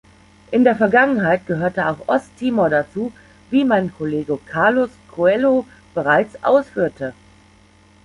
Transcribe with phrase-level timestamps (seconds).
[0.49, 3.11] In der Vergangenheit gehörte auch Osttimor dazu,
[3.51, 7.13] wie mein Kollege Carlos Coelho bereits ausführte.